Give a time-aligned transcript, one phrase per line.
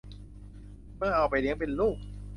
[0.99, 1.97] จึงเอาไปเลี้ยงเป็นลูก